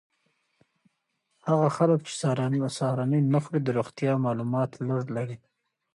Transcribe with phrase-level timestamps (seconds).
[1.47, 2.13] هغه خلک چې
[2.77, 5.37] سهارنۍ نه خوري د روغتیا مالومات لږ لري.